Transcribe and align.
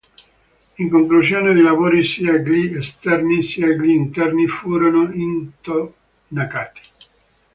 In 0.77 0.89
conclusione 0.89 1.53
dei 1.53 1.61
lavori 1.61 2.03
sia 2.03 2.35
gli 2.39 2.73
esterni 2.73 3.43
sia 3.43 3.67
gli 3.67 3.89
interni 3.91 4.47
furono 4.47 5.11
intonacati. 5.11 6.81